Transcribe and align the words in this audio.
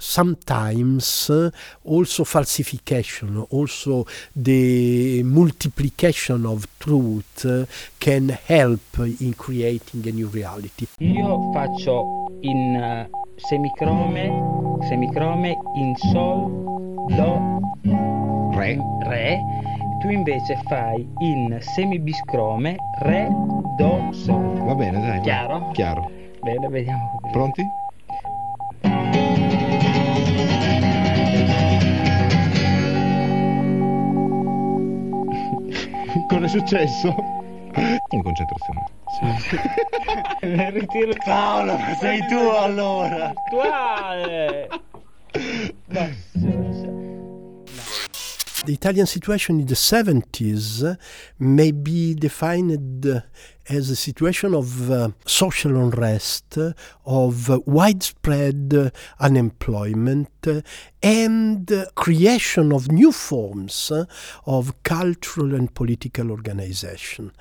sometimes 0.00 1.30
also 1.82 2.24
falsification, 2.24 3.44
also 3.50 4.06
the 4.34 5.22
multiplication 5.22 6.46
of 6.46 6.66
truth 6.78 7.68
can 7.98 8.30
help 8.46 8.98
in 8.98 9.34
creating 9.34 10.06
a 10.08 10.10
new 10.10 10.28
reality. 10.28 10.86
Io 10.98 11.50
faccio 11.52 12.26
in 12.40 12.74
uh, 12.76 13.06
semicrome, 13.36 14.30
semicrome 14.88 15.56
in 15.76 15.94
sol, 16.10 17.06
do, 17.08 17.58
Re. 18.52 18.78
re, 19.04 19.38
tu 20.00 20.08
invece 20.08 20.58
fai 20.66 21.06
in 21.18 21.58
semibiscrome, 21.60 22.76
re, 23.00 23.28
do, 23.76 24.10
sol. 24.12 24.64
Va 24.64 24.74
bene, 24.74 24.98
dai. 25.00 25.20
Chiaro? 25.20 25.70
Chiaro. 25.72 26.10
Bene, 26.42 26.68
vediamo. 26.68 27.20
Pronti? 27.32 27.62
Cosa 36.30 36.44
è 36.44 36.48
successo? 36.48 37.08
In 38.10 38.22
concentrazione. 38.22 38.84
Ritiro 40.70 41.12
Paolo, 41.24 41.76
ma 41.76 41.96
sei 41.96 42.24
tu 42.28 42.36
allora! 42.36 43.32
attuale. 43.34 44.68
The 48.62 48.72
Italian 48.72 49.06
situation 49.06 49.58
in 49.58 49.66
the 49.66 49.74
70s 49.74 50.96
may 51.38 51.72
be 51.72 52.14
defined 52.14 53.24
as 53.70 53.88
a 53.88 53.96
situation 53.96 54.54
of 54.54 54.90
uh, 54.90 55.10
social 55.24 55.76
unrest, 55.76 56.58
of 57.06 57.66
widespread 57.66 58.74
uh, 58.74 58.90
unemployment, 59.20 60.28
uh, 60.46 60.60
and 61.02 61.70
uh, 61.72 61.86
creation 61.94 62.72
of 62.72 62.90
new 62.90 63.12
forms 63.12 63.92
of 64.44 64.82
cultural 64.82 65.54
and 65.54 65.72
political 65.72 66.30
organization. 66.30 67.32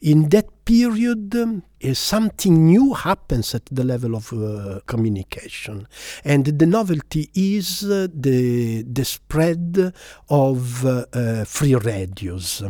In 0.00 0.30
that 0.30 0.64
period, 0.64 1.36
um, 1.36 1.62
something 1.92 2.66
new 2.66 2.94
happens 2.94 3.54
at 3.54 3.66
the 3.66 3.84
level 3.84 4.16
of 4.16 4.32
uh, 4.32 4.80
communication, 4.86 5.86
and 6.24 6.46
the 6.46 6.66
novelty 6.66 7.30
is 7.34 7.84
uh, 7.84 8.08
the 8.12 8.82
the 8.82 9.04
spread 9.04 9.92
of 10.30 10.86
uh, 10.86 11.44
free 11.44 11.74
radios. 11.74 12.62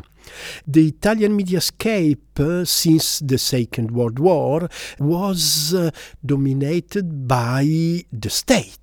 The 0.67 0.89
Italian 0.89 1.39
mediascape 1.39 2.23
since 2.64 3.20
the 3.20 3.38
Second 3.38 3.90
World 3.90 4.18
War 4.18 4.68
was 4.98 5.74
uh, 5.74 5.90
dominated 6.24 7.27
by 7.27 8.04
the 8.12 8.30
state. 8.30 8.78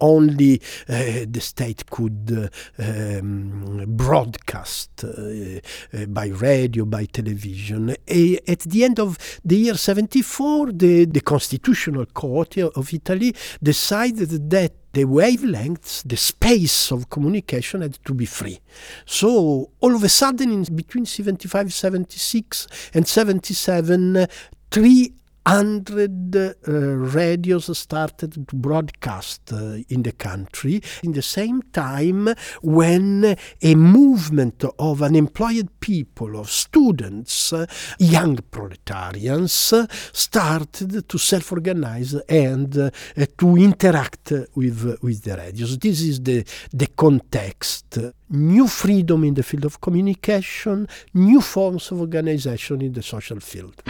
Only 0.00 0.60
uh, 0.88 1.24
the 1.28 1.40
state 1.40 1.88
could 1.88 2.50
uh, 2.78 3.18
um, 3.18 3.84
broadcast 3.86 5.04
uh, 5.04 5.08
uh, 5.08 6.06
by 6.06 6.26
radio, 6.26 6.84
by 6.84 7.06
television. 7.06 7.90
At 7.90 8.60
the 8.60 8.84
end 8.84 8.98
of 8.98 9.18
the 9.44 9.56
year 9.56 9.74
74, 9.74 10.72
the, 10.72 11.04
the 11.06 11.20
Constitutional 11.20 12.06
Court 12.06 12.58
of 12.58 12.92
Italy 12.92 13.34
decided 13.62 14.50
that 14.50 14.72
the 14.92 15.04
wavelengths, 15.04 16.02
the 16.06 16.16
space 16.16 16.92
of 16.92 17.08
communication 17.08 17.80
had 17.80 17.98
to 18.04 18.12
be 18.12 18.26
free. 18.26 18.60
So 19.06 19.70
all 19.80 19.94
of 19.94 20.04
a 20.04 20.08
sudden, 20.08 20.52
in 20.52 20.64
between 20.74 21.06
75, 21.06 21.72
76 21.72 22.61
and 22.94 23.06
77, 23.06 24.16
uh, 24.16 24.26
300 24.70 26.36
uh, 26.36 26.54
radios 26.68 27.76
started 27.76 28.48
to 28.48 28.56
broadcast 28.56 29.52
uh, 29.52 29.76
in 29.88 30.02
the 30.02 30.12
country 30.12 30.80
in 31.02 31.12
the 31.12 31.22
same 31.22 31.62
time 31.72 32.32
when 32.62 33.36
a 33.60 33.74
movement 33.74 34.64
of 34.78 35.02
unemployed 35.02 35.68
people, 35.80 36.38
of 36.38 36.48
students, 36.48 37.52
uh, 37.52 37.66
young 37.98 38.36
proletarians, 38.50 39.72
uh, 39.72 39.86
started 40.12 41.08
to 41.08 41.18
self-organize 41.18 42.14
and 42.28 42.78
uh, 42.78 42.90
uh, 43.16 43.26
to 43.36 43.56
interact 43.56 44.32
with, 44.54 44.98
with 45.02 45.22
the 45.22 45.36
radios. 45.36 45.76
This 45.78 46.00
is 46.00 46.22
the, 46.22 46.44
the 46.72 46.86
context. 46.86 47.98
New 48.34 48.66
freedom 48.66 49.24
in 49.24 49.34
the 49.34 49.42
field 49.42 49.66
of 49.66 49.78
communication, 49.78 50.88
new 51.12 51.42
forms 51.42 51.90
of 51.92 52.00
organization 52.00 52.80
in 52.80 52.90
the 52.94 53.02
social 53.02 53.38
field. 53.40 53.82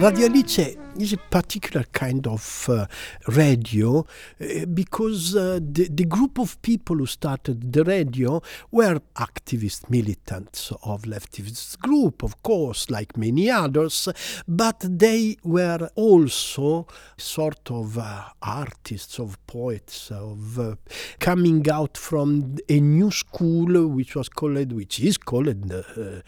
Radio 0.00 0.26
Alice 0.26 0.78
is 0.98 1.12
a 1.12 1.16
particular 1.16 1.84
kind 1.92 2.26
of 2.26 2.68
uh, 2.68 2.86
radio 3.28 4.00
uh, 4.00 4.66
because 4.66 5.36
uh, 5.36 5.60
the, 5.62 5.88
the 5.88 6.04
group 6.04 6.38
of 6.38 6.60
people 6.62 6.96
who 6.96 7.06
started 7.06 7.72
the 7.72 7.84
radio 7.84 8.42
were 8.70 9.00
activist 9.16 9.88
militants 9.88 10.72
of 10.82 11.02
leftist 11.02 11.78
group, 11.78 12.22
of 12.22 12.42
course, 12.42 12.90
like 12.90 13.16
many 13.16 13.48
others, 13.48 14.08
but 14.46 14.78
they 14.80 15.36
were 15.44 15.88
also 15.94 16.86
sort 17.16 17.70
of 17.70 17.98
uh, 17.98 18.24
artists, 18.42 19.18
of 19.18 19.38
poets, 19.46 20.10
of 20.10 20.58
uh, 20.58 20.74
coming 21.20 21.68
out 21.70 21.96
from 21.96 22.56
a 22.68 22.80
new 22.80 23.10
school 23.10 23.88
which 23.88 24.16
was 24.16 24.28
called, 24.28 24.72
which 24.72 25.00
is 25.00 25.16
called 25.16 25.72
uh, 25.72 26.22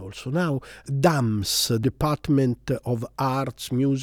also 0.00 0.30
now, 0.30 0.60
DAMS, 1.00 1.72
Department 1.80 2.70
of 2.84 3.06
Arts, 3.18 3.72
Music 3.72 4.01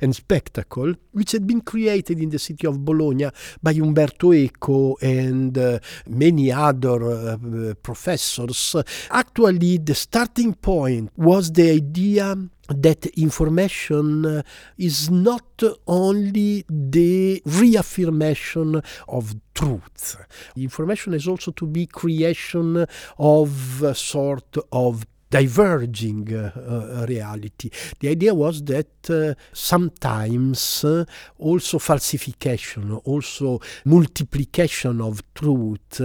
and 0.00 0.14
Spectacle, 0.14 0.94
which 1.12 1.32
had 1.32 1.46
been 1.46 1.60
created 1.60 2.20
in 2.20 2.30
the 2.30 2.38
city 2.38 2.66
of 2.66 2.84
Bologna 2.84 3.28
by 3.62 3.72
Umberto 3.72 4.32
Eco 4.32 4.96
and 4.96 5.56
uh, 5.56 5.78
many 6.06 6.52
other 6.52 7.02
uh, 7.04 7.74
professors. 7.82 8.76
Actually, 9.10 9.78
the 9.78 9.94
starting 9.94 10.54
point 10.54 11.10
was 11.16 11.52
the 11.52 11.70
idea 11.70 12.36
that 12.68 13.06
information 13.18 14.26
uh, 14.26 14.42
is 14.76 15.10
not 15.10 15.62
only 15.86 16.64
the 16.68 17.40
reaffirmation 17.44 18.82
of 19.08 19.34
truth. 19.54 20.16
Information 20.56 21.14
is 21.14 21.28
also 21.28 21.52
to 21.52 21.66
be 21.66 21.86
creation 21.86 22.84
of 23.18 23.82
a 23.82 23.94
sort 23.94 24.56
of 24.72 25.06
diverging 25.36 26.34
uh, 26.34 26.50
uh, 26.56 27.06
reality. 27.06 27.68
The 28.00 28.08
idea 28.08 28.34
was 28.34 28.62
that 28.64 29.10
uh, 29.10 29.34
sometimes 29.52 30.84
also 31.38 31.78
falsification, 31.78 32.92
also 33.04 33.60
multiplication 33.84 35.00
of 35.00 35.22
truth 35.34 36.00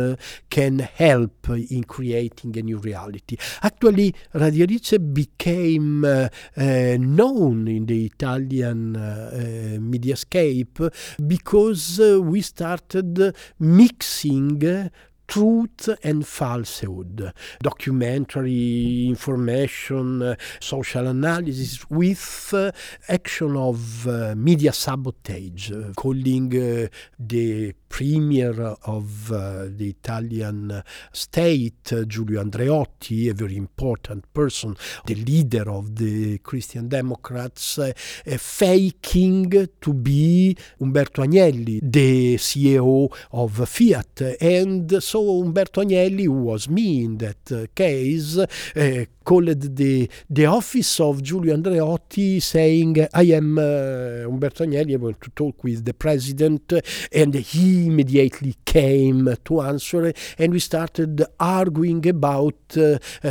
can 0.49 0.79
help 0.79 1.49
in 1.49 1.83
creating 1.85 2.57
a 2.57 2.61
new 2.61 2.77
reality. 2.77 3.37
Actually, 3.63 4.13
Radio 4.33 4.65
Alice 4.65 4.97
became 4.97 6.03
uh, 6.03 6.27
uh, 6.57 6.97
known 6.99 7.67
in 7.67 7.85
the 7.85 8.05
Italian 8.05 8.95
uh, 8.97 9.31
mediascape 9.79 10.91
because 11.25 11.99
we 11.99 12.41
started 12.41 13.33
mixing 13.59 14.89
truth 15.31 15.87
and 16.03 16.27
falsehood, 16.27 17.31
documentary 17.61 19.07
information, 19.07 20.21
uh, 20.21 20.35
social 20.59 21.07
analysis 21.07 21.89
with 21.89 22.53
uh, 22.53 22.69
action 23.07 23.55
of 23.55 24.05
uh, 24.07 24.35
media 24.35 24.73
sabotage, 24.73 25.71
uh, 25.71 25.93
calling 25.95 26.53
uh, 26.53 26.85
the 27.17 27.73
premier 27.87 28.75
of 28.83 29.31
uh, 29.31 29.67
the 29.69 29.95
Italian 30.01 30.83
state, 31.13 31.93
Giulio 32.07 32.43
Andreotti, 32.43 33.29
a 33.29 33.33
very 33.33 33.55
important 33.55 34.33
person, 34.33 34.75
the 35.05 35.15
leader 35.15 35.69
of 35.71 35.95
the 35.95 36.39
Christian 36.39 36.89
Democrats, 36.89 37.79
faking 38.25 39.67
to 39.79 39.93
be 39.93 40.57
Umberto 40.81 41.23
Agnelli, 41.23 41.79
the 41.83 42.35
CEO 42.35 43.13
of 43.31 43.69
Fiat. 43.69 44.37
And 44.41 45.01
so 45.01 45.20
Umberto 45.21 45.81
Agnelli, 45.81 46.25
who 46.25 46.33
was 46.33 46.69
me 46.69 47.03
in 47.03 47.17
that 47.17 47.51
uh, 47.51 47.65
case, 47.73 48.37
uh, 48.37 49.05
called 49.23 49.61
the, 49.75 50.09
the 50.29 50.45
office 50.45 50.99
of 50.99 51.21
Giulio 51.21 51.55
Andreotti 51.55 52.41
saying, 52.41 53.07
I 53.13 53.23
am 53.23 53.57
uh, 53.57 54.27
Umberto 54.27 54.65
Agnelli, 54.65 54.93
I 54.93 54.97
want 54.97 55.21
to 55.21 55.29
talk 55.31 55.63
with 55.63 55.85
the 55.85 55.93
president. 55.93 56.73
And 57.11 57.33
he 57.35 57.87
immediately 57.87 58.55
came 58.65 59.35
to 59.45 59.61
answer, 59.61 60.13
and 60.37 60.53
we 60.53 60.59
started 60.59 61.23
arguing 61.39 62.07
about 62.07 62.77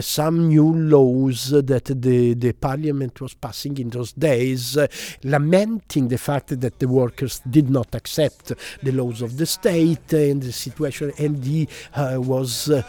some 0.01 0.49
new 0.49 0.73
laws 0.75 1.51
that 1.51 1.85
the, 1.87 2.35
the 2.35 2.53
parliament 2.53 3.21
was 3.21 3.35
passing 3.35 3.79
in 3.79 3.91
those 3.91 4.13
days, 4.13 4.79
lamenting 5.25 6.09
the 6.09 6.19
fact 6.19 6.61
that 6.61 6.79
the 6.79 6.89
workers 6.89 7.41
did 7.49 7.71
not 7.71 7.95
accept 7.95 8.53
the 8.83 8.93
laws 8.93 9.23
of 9.23 9.37
the 9.37 9.47
state 9.47 10.13
and 10.13 10.43
the 10.43 10.53
situation. 10.53 11.13
And 11.19 11.43
he 11.45 11.61
uh, 11.65 11.80
was 11.95 12.69
uh, 12.69 12.83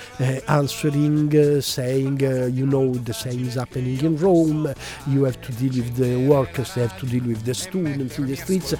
answering, 0.47 1.61
saying, 1.61 2.19
you 2.19 2.65
know, 2.65 2.93
the 2.93 3.13
same 3.13 3.45
is 3.45 3.55
happening 3.55 3.99
in 4.03 4.17
Rome. 4.17 4.73
You 5.07 5.23
have 5.25 5.39
to 5.41 5.51
deal 5.53 5.73
with 5.83 5.95
the 5.95 6.17
workers, 6.27 6.73
they 6.73 6.81
have 6.81 6.97
to 6.99 7.05
deal 7.05 7.23
with 7.23 7.43
the 7.43 7.53
students 7.53 8.17
in 8.17 8.27
the 8.27 8.35
streets. 8.35 8.75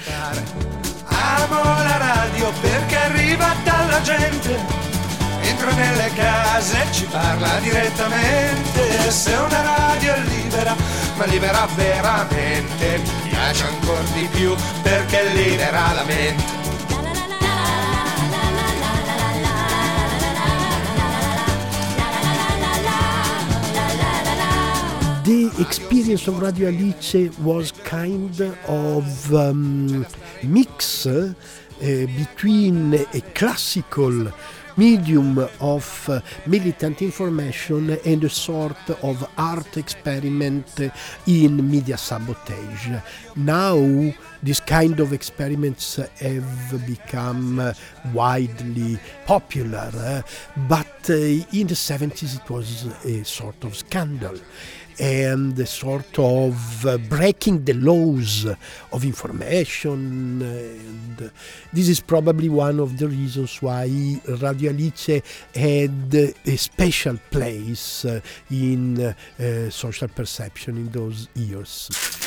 Amo 1.08 1.64
la 1.64 1.98
radio 1.98 2.52
perché 2.62 2.96
arriva 2.96 3.54
dalla 3.64 4.02
gente, 4.02 4.58
entra 5.42 5.72
nelle 5.74 6.10
case 6.16 6.82
e 6.82 6.94
ci 6.94 7.06
parla 7.06 7.60
direttamente. 7.60 9.12
Se 9.12 9.34
una 9.34 9.62
radio 9.62 10.14
è 10.14 10.22
libera, 10.22 10.76
ma 11.18 11.26
libera 11.26 11.68
veramente, 11.76 13.02
mi 13.24 13.30
piace 13.30 13.66
ancora 13.66 14.02
di 14.14 14.28
più 14.32 14.56
perché 14.82 15.30
libera 15.34 15.94
la 15.94 16.04
mente. 16.04 16.61
Experience 25.62 26.28
of 26.28 26.42
Radio 26.42 26.70
Alice 26.70 27.38
was 27.38 27.72
kind 27.72 28.42
of 28.68 29.34
um, 29.34 30.06
mix 30.44 31.06
uh, 31.06 31.34
between 31.80 32.96
a 32.96 33.22
classical 33.36 34.32
medium 34.78 35.38
of 35.60 36.10
uh, 36.10 36.20
militant 36.48 37.02
information 37.02 37.92
and 38.06 38.24
a 38.24 38.30
sort 38.30 38.90
of 39.04 39.30
art 39.38 39.78
experiment 39.78 40.80
in 41.28 41.70
media 41.70 41.98
sabotage. 41.98 42.90
Now, 43.36 43.78
these 44.42 44.62
kind 44.62 45.00
of 45.00 45.14
experiments 45.14 45.98
have 45.98 46.88
become 46.88 47.74
widely 48.14 48.98
popular, 49.26 49.92
uh, 49.94 50.22
but 50.68 51.10
uh, 51.10 51.14
in 51.14 51.68
the 51.68 51.76
70s 51.76 52.42
it 52.42 52.50
was 52.50 52.86
a 53.06 53.24
sort 53.24 53.64
of 53.64 53.76
scandal 53.76 54.38
and 55.00 55.68
sort 55.68 56.18
of 56.20 56.86
uh, 56.86 56.98
breaking 56.98 57.66
the 57.66 57.74
laws 57.74 58.46
of 58.92 59.04
information. 59.04 60.42
And 60.42 61.32
this 61.74 61.90
is 61.90 62.00
probably 62.00 62.50
one 62.50 62.80
of 62.80 62.98
the 62.98 63.08
reasons 63.08 63.62
why 63.62 63.86
Radio 64.28 64.72
Alice 64.72 65.22
had 65.56 66.14
a 66.46 66.58
special 66.58 67.18
place 67.30 68.06
uh, 68.06 68.20
in 68.50 69.00
uh, 69.02 69.70
social 69.70 70.08
perception 70.08 70.78
in 70.78 70.90
those 70.90 71.28
years. 71.36 72.21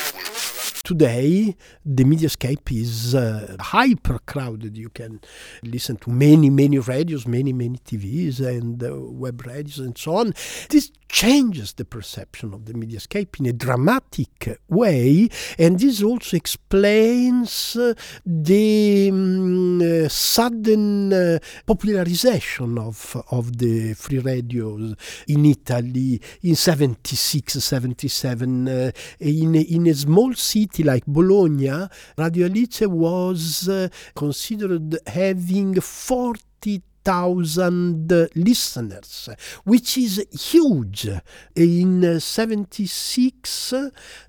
Today, 0.85 1.57
the 1.83 2.05
mediascape 2.05 2.71
is 2.71 3.15
uh, 3.15 3.57
hyper 3.59 4.19
crowded. 4.27 4.77
You 4.77 4.91
can 4.91 5.23
listen 5.63 5.97
to 5.97 6.11
many, 6.11 6.51
many 6.51 6.79
radios, 6.79 7.27
many, 7.27 7.55
many 7.55 7.79
TVs 7.79 8.47
and 8.47 8.85
uh, 8.85 8.95
web 8.95 9.47
radios 9.47 9.79
and 9.79 9.97
so 9.97 10.17
on. 10.17 10.35
This 10.69 10.93
changes 11.09 11.73
the 11.75 11.87
perception 11.87 12.53
of 12.53 12.67
the 12.67 12.75
mediascape 12.75 13.41
in 13.41 13.47
a 13.47 13.53
dramatic 13.55 14.59
way, 14.69 15.31
and 15.59 15.79
this 15.79 16.03
also 16.03 16.37
explains 16.37 17.77
uh, 17.77 17.95
the 18.27 19.09
um, 19.11 20.09
sudden 20.11 21.13
uh, 21.15 21.39
popularization 21.65 22.77
of, 22.79 23.17
of 23.31 23.57
the 23.57 23.95
free 23.95 24.19
radios 24.19 24.97
in 25.29 25.47
Italy 25.47 26.21
in 26.43 26.57
76, 26.57 27.55
77. 27.55 28.69
Uh, 28.69 28.91
in, 29.21 29.55
in 29.55 29.87
a 29.87 29.95
small 29.95 30.35
city 30.35 30.74
like 30.83 31.07
Bologna, 31.07 31.89
Radio 32.19 32.47
Alice 32.47 32.81
was 32.83 33.69
uh, 33.69 33.89
considered 34.15 34.99
having 35.07 35.81
40 35.81 36.83
thousand 37.05 38.11
listeners, 38.35 39.29
which 39.65 39.99
is 39.99 40.27
huge. 40.33 41.09
In 41.55 42.19
76, 42.19 43.75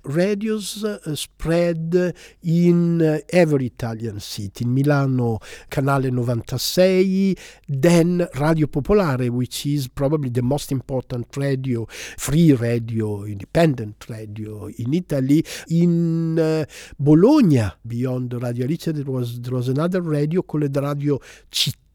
radios 0.04 0.84
spread 1.14 2.14
in 2.42 3.22
every 3.32 3.66
Italian 3.66 4.20
city. 4.20 4.64
In 4.64 4.74
Milano, 4.74 5.38
Canale 5.70 6.10
96, 6.10 7.40
then 7.66 8.28
Radio 8.38 8.66
Popolare, 8.66 9.30
which 9.30 9.66
is 9.66 9.88
probably 9.88 10.28
the 10.28 10.42
most 10.42 10.70
important 10.70 11.34
radio, 11.36 11.86
free 12.18 12.52
radio, 12.52 13.24
independent 13.24 14.04
radio 14.08 14.66
in 14.66 14.92
Italy. 14.92 15.44
In 15.70 16.38
uh, 16.38 16.64
Bologna, 16.98 17.70
beyond 17.86 18.34
Radio 18.34 18.66
Alice, 18.66 18.84
there 18.86 19.04
was, 19.04 19.40
there 19.40 19.54
was 19.54 19.68
another 19.68 20.02
radio 20.02 20.42
called 20.42 20.76
Radio 20.76 21.18
Città 21.50 21.85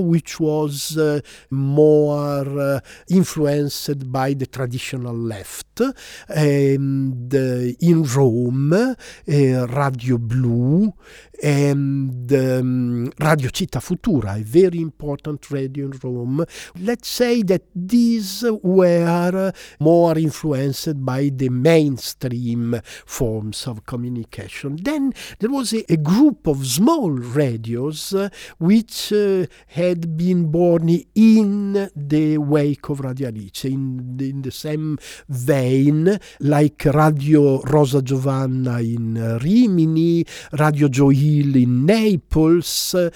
which 0.00 0.40
was 0.40 0.96
uh, 0.96 1.20
more 1.50 2.60
uh, 2.60 2.80
influenced 3.08 4.10
by 4.10 4.34
the 4.34 4.46
traditional 4.46 5.14
left. 5.14 5.69
And 6.28 7.34
uh, 7.34 7.72
in 7.80 8.02
Rome, 8.04 8.72
uh, 8.72 9.66
Radio 9.66 10.18
Blu 10.18 10.92
and 11.42 12.30
um, 12.32 13.10
Radio 13.18 13.48
Città 13.50 13.80
Futura, 13.80 14.38
a 14.38 14.42
very 14.42 14.80
important 14.80 15.50
radio 15.50 15.86
in 15.86 15.98
Rome. 16.02 16.44
Let's 16.80 17.08
say 17.08 17.42
that 17.44 17.62
these 17.74 18.44
were 18.62 19.52
more 19.78 20.18
influenced 20.18 21.04
by 21.04 21.30
the 21.32 21.48
mainstream 21.48 22.80
forms 23.06 23.66
of 23.66 23.86
communication. 23.86 24.76
Then 24.82 25.12
there 25.38 25.50
was 25.50 25.72
a, 25.72 25.84
a 25.90 25.96
group 25.96 26.46
of 26.46 26.66
small 26.66 27.10
radios 27.10 28.12
uh, 28.12 28.28
which 28.58 29.12
uh, 29.12 29.46
had 29.68 30.16
been 30.16 30.50
born 30.50 30.88
in 31.14 31.90
the 31.96 32.38
wake 32.38 32.88
of 32.88 33.00
Radio 33.00 33.28
Alice, 33.28 33.64
in, 33.64 34.18
in 34.20 34.42
the 34.42 34.50
same 34.50 34.98
vein, 35.28 35.69
like 36.38 36.90
Radio 36.90 37.60
Rosa 37.62 38.02
Giovanna 38.02 38.80
in 38.80 39.36
Rimini, 39.38 40.24
Radio 40.50 40.88
Gioia 40.88 41.18
Hill 41.18 41.54
in 41.54 41.84
Naples. 41.84 43.08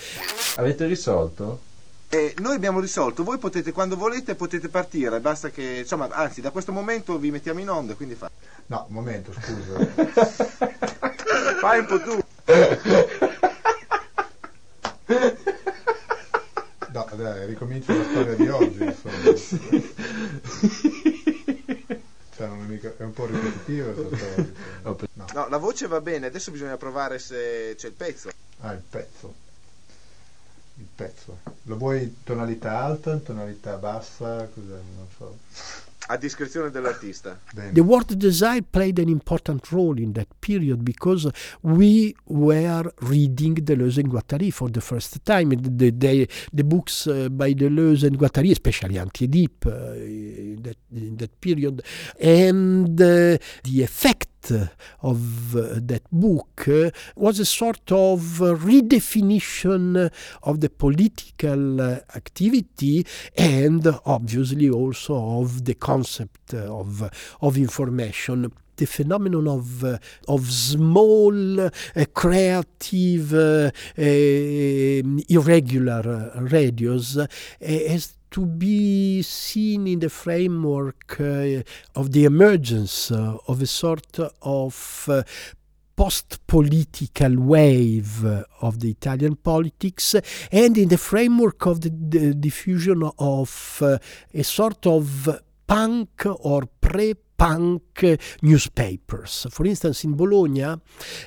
Avete 0.57 0.87
risolto? 0.87 1.61
Eh, 2.09 2.35
noi 2.39 2.55
abbiamo 2.55 2.79
risolto, 2.79 3.25
voi 3.25 3.39
potete 3.39 3.73
quando 3.73 3.97
volete 3.97 4.37
potete 4.37 4.69
partire, 4.69 5.19
basta 5.19 5.51
che 5.51 5.79
insomma, 5.81 6.09
anzi 6.11 6.41
da 6.41 6.51
questo 6.51 6.71
momento 6.71 7.19
vi 7.19 7.33
mettiamo 7.33 7.59
in 7.59 7.69
onda, 7.69 7.95
quindi 7.95 8.15
fa. 8.15 8.31
No, 8.67 8.85
un 8.89 8.95
momento, 8.95 9.33
scusa. 9.33 9.85
Fai 11.61 11.81
un 11.81 11.87
po' 11.87 12.01
tu. 12.01 12.19
No, 16.93 17.09
dai, 17.17 17.47
ricomincio 17.47 17.97
la 17.97 18.05
storia 18.05 18.35
di 18.35 18.49
oggi, 18.49 18.85
insomma. 18.85 19.33
Cioè, 22.45 22.49
non 22.49 22.65
è, 22.65 22.67
mica, 22.67 22.93
è 22.97 23.03
un 23.03 23.13
po' 23.13 23.27
storia. 23.27 24.53
No. 25.15 25.27
no, 25.33 25.49
la 25.49 25.57
voce 25.57 25.87
va 25.87 26.01
bene, 26.01 26.27
adesso 26.27 26.51
bisogna 26.51 26.77
provare 26.77 27.19
se 27.19 27.75
c'è 27.77 27.87
il 27.87 27.93
pezzo. 27.95 28.31
Ah, 28.61 28.73
il 28.73 28.83
pezzo. 28.89 29.35
Il 30.77 30.87
pezzo. 30.95 31.39
Lo 31.63 31.77
vuoi 31.77 32.19
tonalità 32.23 32.83
alta, 32.83 33.17
tonalità 33.19 33.77
bassa? 33.77 34.49
Cos'è? 34.53 34.81
Non 34.97 35.07
so. 35.17 35.39
A 36.09 36.17
discrezione 36.17 36.71
dell'artista. 36.71 37.39
The 37.73 37.81
word 37.81 38.15
desire 38.17 38.63
played 38.63 38.99
an 38.99 39.09
important 39.09 39.71
role 39.71 39.99
in 39.99 40.13
that 40.13 40.29
period 40.39 40.83
because 40.83 41.31
we 41.63 42.15
were 42.25 42.93
reading 43.01 43.55
Deleuze 43.63 44.01
and 44.01 44.09
Guattari 44.09 44.51
for 44.51 44.71
the 44.71 44.81
first 44.81 45.23
time. 45.23 45.49
The, 45.51 45.91
the, 45.91 46.29
the 46.53 46.65
books 46.65 47.07
uh, 47.07 47.29
by 47.31 47.55
Deleuze 47.55 48.07
and 48.07 48.19
Guattari, 48.19 48.51
especially 48.51 48.99
Anti-Oedipe 48.99 49.67
uh, 49.67 49.95
in, 49.95 50.63
that, 50.63 50.77
in 50.93 51.17
that 51.17 51.41
period, 51.41 51.83
and 52.21 53.01
uh, 53.01 53.39
the 53.63 53.83
effect 53.83 54.29
of 54.51 55.57
uh, 55.57 55.75
that 55.77 56.03
book 56.11 56.69
uh, 56.69 56.91
was 57.17 57.39
a 57.39 57.45
sort 57.45 57.91
of 57.93 58.43
uh, 58.43 58.55
redefinition 58.55 60.11
of 60.43 60.61
the 60.61 60.71
political 60.71 61.81
activity 61.81 63.07
and 63.37 63.87
obviously 64.07 64.71
also 64.71 65.41
of 65.41 65.65
the 65.65 65.75
concept 65.75 66.55
of, 66.55 67.11
of 67.41 67.57
information. 67.57 68.53
The 68.77 68.87
phenomenon 68.87 69.49
of 69.49 69.85
uh, 69.85 69.99
of 70.29 70.51
small, 70.51 71.61
uh, 71.61 71.71
creative, 72.13 73.33
uh, 73.35 73.71
uh, 73.99 74.03
irregular 75.29 76.33
radios 76.37 77.19
has 77.61 78.15
to 78.35 78.45
be 78.45 79.23
seen 79.23 79.87
in 79.87 80.01
the 80.01 80.11
framework 80.11 81.21
uh, 81.21 81.63
of 81.95 82.11
the 82.11 82.25
emergence 82.25 83.13
uh, 83.13 83.37
of 83.47 83.63
a 83.63 83.67
sort 83.67 84.19
of 84.43 85.09
uh, 85.09 85.23
post-political 85.95 87.37
wave 87.39 88.25
of 88.61 88.81
the 88.81 88.91
Italian 88.91 89.37
politics 89.37 90.17
and 90.51 90.77
in 90.77 90.89
the 90.89 90.99
framework 90.99 91.65
of 91.67 91.81
the, 91.81 91.91
the 91.91 92.35
diffusion 92.35 93.09
of 93.21 93.79
uh, 93.81 93.99
a 94.35 94.43
sort 94.43 94.85
of 94.85 95.29
punk 95.67 96.27
or 96.27 96.63
pre 96.81 97.15
punk 97.37 98.19
newspapers. 98.43 99.47
For 99.51 99.67
instance, 99.67 100.05
in 100.05 100.15
Bologna, 100.15 100.63
uh, 100.63 100.79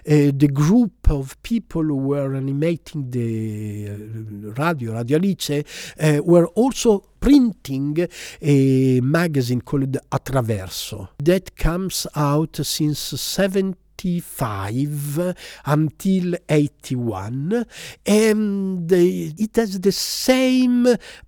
the 0.04 0.50
group 0.52 1.10
of 1.10 1.42
people 1.44 1.84
who 1.84 1.98
were 1.98 2.34
animating 2.34 3.10
the 3.10 3.90
uh, 3.90 4.54
radio, 4.54 4.94
Radio 4.94 5.18
Alice, 5.18 5.64
uh, 6.00 6.20
were 6.24 6.48
also 6.48 7.00
printing 7.20 8.08
a 8.42 9.02
magazine 9.02 9.62
called 9.62 9.98
Attraverso 10.12 11.10
that 11.24 11.56
comes 11.56 12.08
out 12.16 12.58
since 12.64 13.00
70 13.00 13.78
85 14.00 15.36
until 15.66 16.36
81 16.48 17.66
and 18.06 18.92
it 18.92 19.56
has 19.56 19.80
the 19.80 19.92
same 19.92 20.88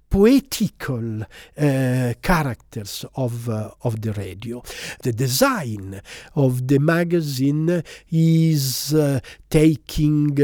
poetical 0.09 1.21
uh, 1.21 2.13
characters 2.21 3.05
of, 3.15 3.47
uh, 3.47 3.69
of 3.83 4.01
the 4.01 4.11
radio. 4.13 4.61
The 5.03 5.13
design 5.13 6.01
of 6.35 6.67
the 6.67 6.79
magazine 6.79 7.83
is 8.11 8.93
uh, 8.93 9.19
taking 9.49 10.35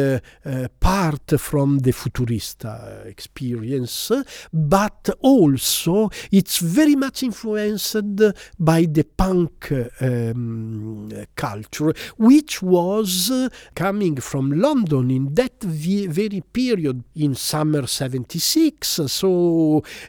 part 0.80 1.40
from 1.40 1.80
the 1.80 1.92
futurista 1.92 3.06
experience, 3.06 4.12
but 4.54 5.10
also 5.22 6.10
it's 6.32 6.60
very 6.60 6.96
much 6.96 7.24
influenced 7.24 8.22
by 8.60 8.86
the 8.86 9.04
punk 9.04 9.72
um, 10.02 11.10
culture, 11.36 11.94
which 12.18 12.62
was 12.62 13.50
coming 13.74 14.18
from 14.18 14.52
London 14.52 15.10
in 15.12 15.34
that 15.34 15.62
very 15.62 16.42
period 16.42 17.04
in 17.16 17.36
summer 17.36 17.88
76. 17.88 19.02
So 19.08 19.55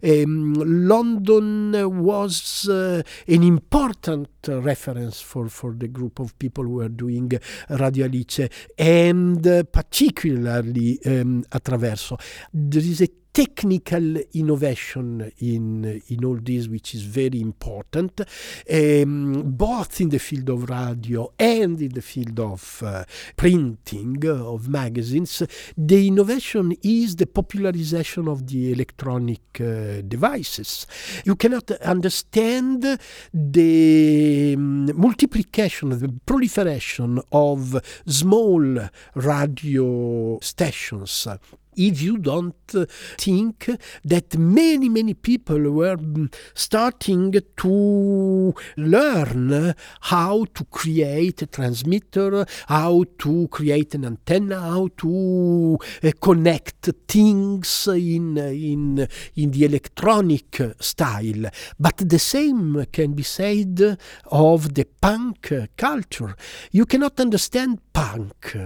um, 0.02 0.54
London 0.88 1.72
was 2.02 2.68
uh, 2.68 3.02
an 3.26 3.42
important 3.42 4.28
reference 4.48 5.20
for, 5.20 5.48
for 5.48 5.72
the 5.72 5.88
group 5.88 6.18
of 6.20 6.38
people 6.38 6.64
who 6.64 6.74
were 6.74 6.88
doing 6.88 7.30
Radio 7.70 8.06
Alice 8.06 8.48
and 8.78 9.42
particularly 9.72 10.98
um, 11.06 11.44
Attraverso. 11.50 12.18
There 12.52 12.82
is 12.82 13.00
a 13.02 13.08
technical 13.36 14.16
innovation 14.32 15.30
in 15.40 16.00
in 16.08 16.24
all 16.24 16.38
this, 16.40 16.68
which 16.68 16.94
is 16.94 17.02
very 17.02 17.38
important, 17.38 18.22
um, 18.72 19.42
both 19.44 20.00
in 20.00 20.08
the 20.08 20.18
field 20.18 20.48
of 20.48 20.70
radio 20.70 21.30
and 21.38 21.78
in 21.82 21.90
the 21.90 22.00
field 22.00 22.40
of 22.40 22.82
uh, 22.82 23.04
printing 23.36 24.16
uh, 24.24 24.54
of 24.54 24.70
magazines. 24.70 25.42
The 25.76 26.06
innovation 26.06 26.74
is 26.82 27.16
the 27.16 27.26
popularization 27.26 28.26
of 28.26 28.46
the 28.46 28.72
electronic 28.72 29.60
uh, 29.60 30.00
devices. 30.00 30.86
You 31.26 31.36
cannot 31.36 31.70
understand 31.82 32.98
the 33.34 34.54
um, 34.56 34.90
multiplication, 34.96 35.90
the 35.90 36.10
proliferation 36.24 37.20
of 37.30 37.82
small 38.06 38.88
radio 39.14 40.38
stations 40.40 41.28
if 41.76 42.00
you 42.00 42.18
don't 42.18 42.54
think 43.18 43.70
that 44.04 44.36
many, 44.36 44.88
many 44.88 45.14
people 45.14 45.70
were 45.70 45.98
starting 46.54 47.32
to 47.56 48.54
learn 48.76 49.74
how 50.00 50.44
to 50.54 50.64
create 50.64 51.42
a 51.42 51.46
transmitter, 51.46 52.46
how 52.68 53.04
to 53.18 53.48
create 53.48 53.94
an 53.94 54.04
antenna, 54.04 54.60
how 54.60 54.88
to 54.96 55.78
uh, 56.02 56.10
connect 56.20 56.90
things 57.08 57.88
in, 57.88 58.36
in, 58.38 59.06
in 59.36 59.50
the 59.50 59.64
electronic 59.64 60.60
style. 60.80 61.50
But 61.78 61.96
the 61.98 62.18
same 62.18 62.86
can 62.92 63.12
be 63.12 63.22
said 63.22 63.98
of 64.26 64.74
the 64.74 64.84
punk 64.84 65.52
culture. 65.76 66.34
You 66.72 66.86
cannot 66.86 67.20
understand 67.20 67.80
punk 67.92 68.56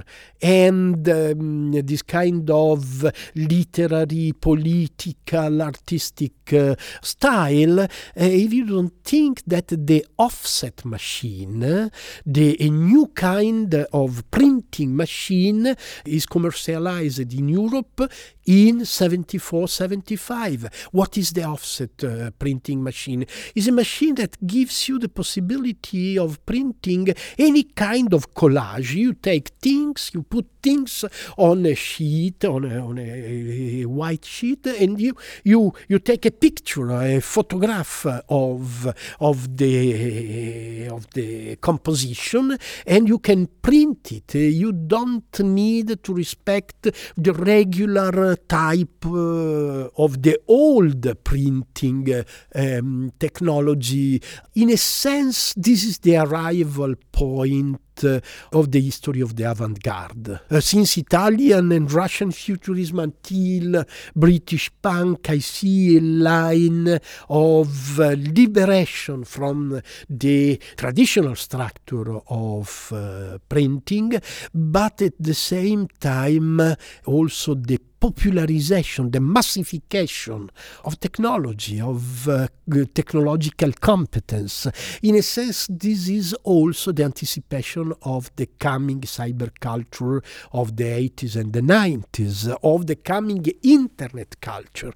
and 0.42 1.08
um, 1.08 1.72
this 1.72 2.02
kind 2.02 2.50
of 2.50 3.00
literary, 3.35 4.33
political, 4.38 5.62
artistic 5.62 6.52
uh, 6.52 6.75
style, 7.02 7.80
uh, 7.80 7.87
if 8.14 8.52
you 8.52 8.66
don't 8.66 9.04
think 9.04 9.42
that 9.47 9.69
the 9.69 10.04
offset 10.19 10.85
machine, 10.85 11.90
the 12.26 12.57
a 12.61 12.69
new 12.69 13.07
kind 13.09 13.75
of 13.92 14.30
printing 14.30 14.95
machine, 14.97 15.75
is 16.04 16.26
commercialized 16.26 17.33
in 17.33 17.49
Europe 17.49 18.11
in 18.47 18.85
74 18.85 19.69
75. 19.69 20.88
What 20.92 21.16
is 21.16 21.33
the 21.33 21.45
offset 21.45 22.02
uh, 22.02 22.30
printing 22.33 22.83
machine? 22.83 23.26
Is 23.54 23.69
a 23.69 23.73
machine 23.73 24.16
that 24.16 24.37
gives 24.45 24.88
you 24.88 24.99
the 24.99 25.09
possibility 25.09 26.19
of 26.19 26.45
printing 26.45 27.09
any 27.38 27.62
kind 27.62 28.12
of 28.12 28.35
collage. 28.35 28.95
You 28.95 29.14
take 29.14 29.49
things, 29.61 30.11
you 30.12 30.23
put 30.23 30.47
things 30.62 31.04
on 31.36 31.66
a 31.66 31.74
sheet, 31.74 32.44
on 32.44 32.64
a, 32.64 32.78
on 32.78 32.98
a, 32.98 33.82
a 33.82 33.84
white 33.86 34.24
sheet, 34.24 34.66
and 34.66 35.00
you, 35.00 35.16
you, 35.44 35.72
you 35.88 35.98
take 35.98 36.26
a 36.26 36.30
picture, 36.30 36.90
a 36.90 37.20
photograph 37.20 38.06
of, 38.28 38.94
of, 39.20 39.56
the, 39.56 40.88
of 40.88 41.10
the 41.10 41.56
composition, 41.56 42.56
and 42.86 43.08
you 43.08 43.18
can 43.18 43.46
print 43.46 44.12
it. 44.12 44.34
You 44.34 44.72
don't 44.72 45.38
need 45.40 46.02
to 46.02 46.14
respect 46.14 46.88
the 47.16 47.32
regular 47.32 48.36
type 48.36 49.06
uh, 49.06 49.88
of 49.96 50.22
the 50.22 50.38
old 50.48 51.24
printing 51.24 52.24
um, 52.54 53.12
technology. 53.18 54.22
In 54.54 54.70
a 54.70 54.76
sense, 54.76 55.54
this 55.54 55.84
is 55.84 55.98
the 55.98 56.16
arrival 56.16 56.94
point 57.12 57.80
of 58.04 58.71
the 58.71 58.80
history 58.80 59.21
of 59.21 59.37
the 59.37 59.45
avant-garde. 59.45 60.40
Uh, 60.50 60.61
since 60.61 60.97
Italian 60.97 61.73
and 61.73 61.90
Russian 61.90 62.30
futurism 62.33 63.00
until 63.00 63.85
British 64.14 64.71
punk, 64.80 65.30
I 65.30 65.38
see 65.38 65.97
a 65.97 66.00
line 66.00 67.00
of 67.28 68.00
uh, 68.00 68.16
liberation 68.16 69.25
from 69.25 69.80
the 70.09 70.61
traditional 70.76 71.37
structure 71.37 72.19
of 72.28 72.92
uh, 72.92 73.38
printing, 73.49 74.21
but 74.54 75.02
at 75.02 75.14
the 75.19 75.35
same 75.35 75.88
time 75.99 76.61
also 77.07 77.54
the 77.54 77.78
popularization, 78.00 79.11
the 79.11 79.21
massification 79.21 80.50
of 80.85 80.99
technology, 80.99 81.80
of 81.80 82.28
uh, 82.28 82.49
technological 82.95 83.73
competence. 83.73 84.66
In 85.02 85.16
a 85.16 85.23
sense, 85.23 85.66
this 85.69 86.09
is 86.09 86.35
also 86.42 86.92
the 86.92 87.04
anticipation 87.04 87.92
of 88.02 88.30
the 88.37 88.47
coming 88.59 89.02
cyber 89.02 89.50
culture 89.61 90.23
of 90.52 90.76
the 90.76 90.85
80s 90.85 91.37
and 91.37 91.52
the 91.52 91.61
90s, 91.61 92.57
of 92.62 92.87
the 92.87 92.97
coming 92.97 93.45
internet 93.62 94.40
culture 94.40 94.95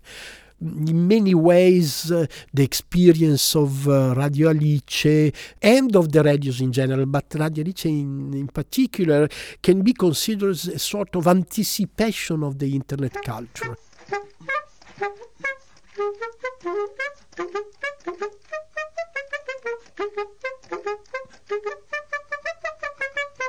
in 0.64 1.06
many 1.06 1.34
ways 1.34 2.10
uh, 2.10 2.26
the 2.52 2.62
experience 2.62 3.54
of 3.54 3.86
uh, 3.86 4.14
Radio 4.16 4.48
Alice 4.48 5.32
and 5.60 5.94
of 5.94 6.10
the 6.10 6.22
radios 6.22 6.60
in 6.60 6.72
general, 6.72 7.04
but 7.06 7.26
Radio 7.34 7.62
Alice 7.64 7.84
in, 7.84 8.32
in 8.34 8.48
particular 8.48 9.28
can 9.62 9.82
be 9.82 9.92
considered 9.92 10.50
as 10.50 10.66
a 10.68 10.78
sort 10.78 11.14
of 11.16 11.26
anticipation 11.26 12.42
of 12.42 12.58
the 12.58 12.74
internet 12.74 13.12
culture. 13.22 13.76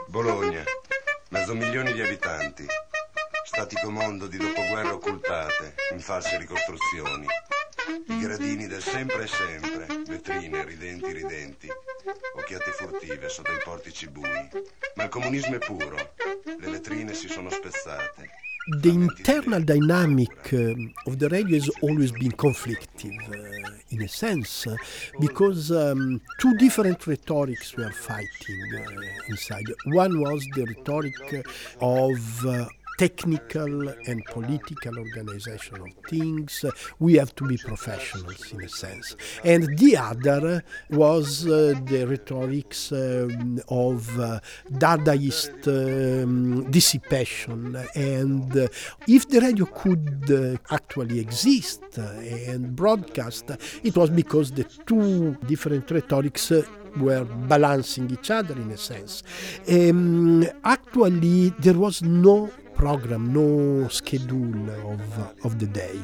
Bologna, 0.08 0.64
mezzo 1.30 1.54
milione 1.56 1.92
di 1.92 2.02
abitanti, 2.02 2.66
statico 3.46 3.92
mondo 3.92 4.26
di 4.26 4.38
dopoguerra 4.38 4.94
occultate 4.94 5.76
in 5.92 6.00
false 6.00 6.36
ricostruzioni, 6.38 7.28
i 8.08 8.20
gradini 8.20 8.68
del 8.68 8.82
sempre 8.82 9.24
e 9.24 9.28
sempre, 9.28 9.86
vetrine, 10.08 10.66
ridenti, 10.66 11.12
ridenti, 11.14 11.70
occhiate 12.36 12.72
furtive 12.72 13.30
sotto 13.30 13.52
i 13.52 13.62
portici 13.64 14.10
bui. 14.10 14.50
Ma 14.96 15.04
il 15.04 15.10
comunismo 15.10 15.56
è 15.56 15.60
puro, 15.60 15.96
le 16.44 16.70
vetrine 16.72 17.14
si 17.14 17.28
sono 17.28 17.52
spezzate. 17.52 18.30
The 18.82 18.90
internal 18.90 19.64
dynamic 19.64 20.52
uh, 20.52 20.74
of 21.06 21.18
the 21.18 21.28
radio 21.28 21.56
has 21.56 21.70
always 21.82 22.12
been 22.12 22.36
conflictive. 22.36 23.16
Uh, 23.30 23.76
in 23.90 24.02
a 24.02 24.08
sense, 24.08 24.68
because 25.20 25.70
um, 25.70 26.20
two 26.40 26.56
different 26.58 27.06
rhetorics 27.06 27.76
were 27.78 27.92
fighting 27.92 28.74
uh, 28.74 29.30
inside. 29.30 29.72
One 29.86 30.20
was 30.20 30.44
the 30.56 30.66
rhetoric 30.66 31.46
of 31.80 32.46
uh, 32.46 32.66
technical 32.98 33.90
and 33.90 34.24
political 34.26 34.98
organization 34.98 35.82
of 35.82 35.94
things. 36.10 36.66
We 37.00 37.16
have 37.16 37.36
to 37.36 37.46
be 37.46 37.58
professionals 37.58 38.52
in 38.52 38.64
a 38.64 38.70
sense. 38.70 39.16
And 39.44 39.78
the 39.78 39.98
other 39.98 40.64
was 40.90 41.46
uh, 41.46 41.74
the 41.86 42.06
rhetorics 42.06 42.92
um, 42.92 43.60
of 43.70 44.20
uh, 44.20 44.40
Dadaist 44.72 45.68
um, 45.68 46.70
dissipation. 46.72 47.76
And 47.96 48.56
uh, 48.56 48.68
if 49.08 49.28
the 49.28 49.42
radio 49.42 49.66
could 49.66 50.32
uh, 50.32 50.74
actually 50.74 51.20
exist 51.20 51.98
and 51.98 52.76
broadcast, 52.76 53.52
it 53.84 53.96
was 53.96 54.10
because 54.10 54.52
the 54.52 54.64
two 54.86 55.36
different 55.48 55.90
rhetorics 55.92 56.52
were 56.98 57.26
balancing 57.26 58.10
each 58.12 58.32
other 58.32 58.56
in 58.56 58.72
a 58.72 58.78
sense. 58.78 59.24
Um, 59.70 60.46
actually, 60.64 61.50
there 61.60 61.74
was 61.74 62.02
no 62.02 62.50
program, 62.76 63.34
no 63.34 63.88
schedule 63.88 64.70
of, 64.92 65.46
of 65.46 65.60
the 65.60 65.68
day. 65.68 66.00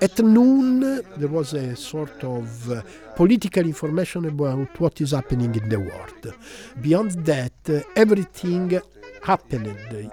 At 0.00 0.18
noon, 0.18 0.80
there 1.16 1.28
was 1.28 1.54
a 1.54 1.74
sort 1.76 2.22
of 2.24 2.70
uh, 2.70 2.82
political 3.14 3.64
information 3.64 4.24
about 4.26 4.78
what 4.80 5.00
is 5.00 5.12
happening 5.12 5.54
in 5.54 5.68
the 5.68 5.80
world. 5.80 6.34
Beyond 6.80 7.12
that, 7.26 7.52
uh, 7.68 7.80
everything 7.96 8.80
happened 9.22 9.66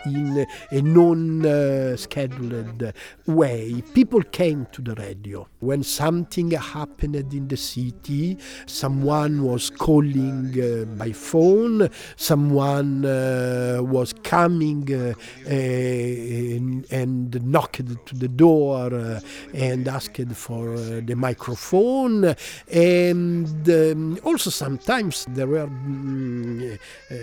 in 0.06 0.46
a 0.72 0.82
non 0.82 1.46
uh, 1.46 1.96
scheduled 1.98 2.94
way. 3.28 3.84
People 3.94 4.22
came 4.24 4.66
to 4.72 4.82
the 4.82 4.96
radio. 4.96 5.48
When 5.64 5.82
something 5.84 6.52
happened 6.52 7.16
in 7.16 7.48
the 7.48 7.56
city, 7.56 8.38
someone 8.66 9.44
was 9.44 9.70
calling 9.70 10.52
uh, 10.60 10.84
by 10.98 11.14
phone, 11.14 11.90
someone 12.18 13.06
uh, 13.06 13.80
was 13.82 14.12
coming 14.24 14.84
uh, 14.94 15.14
and, 15.50 16.86
and, 16.92 17.44
knocked 17.46 18.06
to 18.08 18.16
the 18.16 18.28
door 18.28 18.94
uh, 18.94 19.22
and 19.54 19.88
asked 19.88 20.20
for 20.34 20.74
uh, 20.74 21.00
the 21.06 21.16
microphone. 21.16 22.36
And 22.70 23.70
um, 23.70 24.20
also 24.26 24.50
sometimes 24.50 25.26
there 25.30 25.48
were 25.48 25.64
um, 25.64 26.78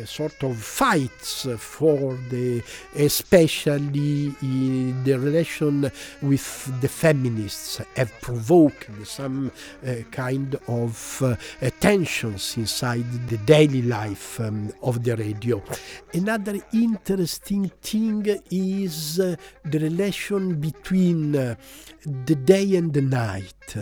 sort 0.06 0.42
of 0.44 0.56
fights 0.56 1.46
for 1.58 2.16
the 2.30 2.62
especially 2.96 4.28
the 5.04 5.18
relation 5.18 5.90
with 6.22 6.80
the 6.80 6.88
feminists 6.88 7.82
have 7.96 8.12
provoked 8.30 8.88
some 9.04 9.50
uh, 9.84 9.94
kind 10.12 10.54
of 10.68 11.22
uh, 11.22 11.34
tensions 11.80 12.56
inside 12.56 13.04
the 13.28 13.38
daily 13.38 13.82
life 13.82 14.38
um, 14.38 14.72
of 14.82 15.02
the 15.02 15.16
radio. 15.16 15.60
Another 16.14 16.56
interesting 16.72 17.68
thing 17.82 18.24
is 18.50 19.18
uh, 19.18 19.34
the 19.64 19.78
relation 19.80 20.60
between 20.60 21.32
the 21.32 22.36
day 22.52 22.76
and 22.76 22.94
the 22.94 23.02
night. 23.02 23.74